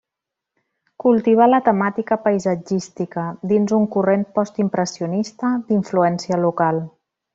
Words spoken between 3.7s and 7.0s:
un corrent postimpressionista d’influència local.